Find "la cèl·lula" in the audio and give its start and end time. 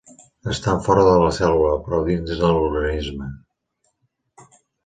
1.25-1.75